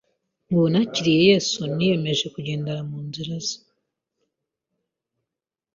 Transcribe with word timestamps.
Ubu 0.51 0.63
nakiriye 0.73 1.21
Yesu 1.31 1.59
niyemeje 1.75 2.25
kugendera 2.35 2.81
mu 2.89 2.97
nzira 3.07 3.35
ze, 3.45 3.57